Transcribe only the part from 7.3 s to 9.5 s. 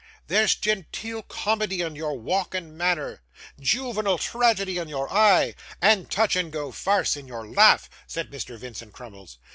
laugh,' said Mr. Vincent Crummles.